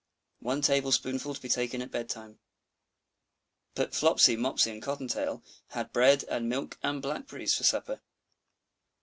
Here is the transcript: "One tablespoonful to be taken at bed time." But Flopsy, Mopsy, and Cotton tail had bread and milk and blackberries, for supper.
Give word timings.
"One 0.39 0.61
tablespoonful 0.63 1.35
to 1.35 1.41
be 1.43 1.47
taken 1.47 1.79
at 1.83 1.91
bed 1.91 2.09
time." 2.09 2.39
But 3.75 3.93
Flopsy, 3.93 4.35
Mopsy, 4.35 4.71
and 4.71 4.81
Cotton 4.81 5.07
tail 5.07 5.43
had 5.67 5.93
bread 5.93 6.23
and 6.23 6.49
milk 6.49 6.79
and 6.81 7.03
blackberries, 7.03 7.53
for 7.53 7.63
supper. 7.65 8.01